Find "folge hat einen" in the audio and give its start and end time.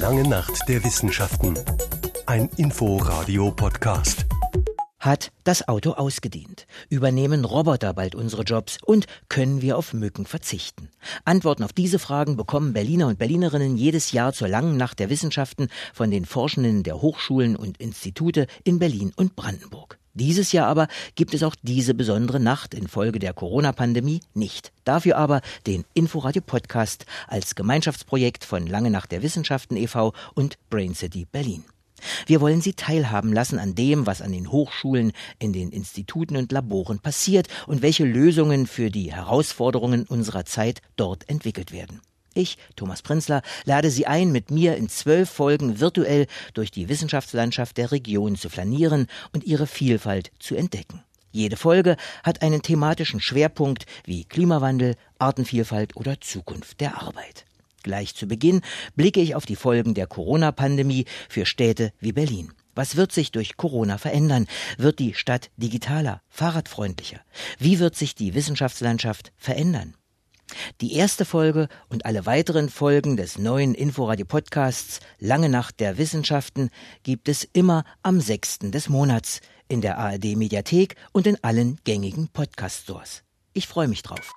51.56-52.62